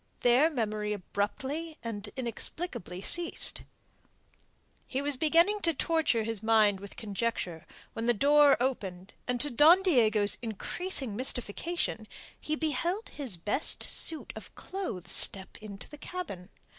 [0.21, 3.61] There memory abruptly and inexplicably ceased.
[4.87, 9.51] He was beginning to torture his mind with conjecture, when the door opened, and to
[9.51, 12.07] Don Diego's increasing mystification
[12.39, 16.49] he beheld his best suit of clothes step into the cabin.